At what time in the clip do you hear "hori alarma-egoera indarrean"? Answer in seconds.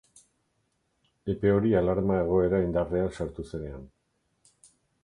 1.57-3.17